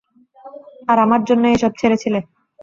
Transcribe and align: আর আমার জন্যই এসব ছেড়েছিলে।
আর 0.87 0.97
আমার 1.05 1.21
জন্যই 1.29 1.55
এসব 1.57 1.71
ছেড়েছিলে। 1.79 2.19